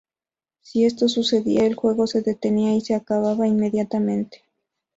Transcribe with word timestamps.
Si 0.61 0.83
esto 0.83 1.07
sucedía, 1.07 1.63
el 1.67 1.75
juego 1.75 2.07
se 2.07 2.23
detenía 2.23 2.73
y 2.73 2.81
se 2.81 2.95
acababa 2.95 3.47
inmediatamente. 3.47 4.41